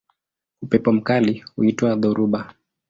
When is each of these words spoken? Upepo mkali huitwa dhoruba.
Upepo 0.61 0.91
mkali 0.93 1.43
huitwa 1.55 1.95
dhoruba. 1.95 2.53